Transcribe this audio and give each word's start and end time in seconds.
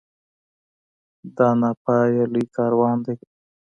دا 1.35 1.47
نا 1.59 1.69
پایه 1.83 2.23
لوی 2.33 2.45
کاروان 2.55 2.97
دی 3.05 3.15